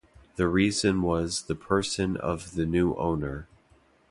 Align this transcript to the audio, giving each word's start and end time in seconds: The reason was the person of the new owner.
The 0.35 0.47
reason 0.47 1.03
was 1.03 1.43
the 1.43 1.53
person 1.53 2.17
of 2.17 2.55
the 2.55 2.65
new 2.65 2.95
owner. 2.95 3.47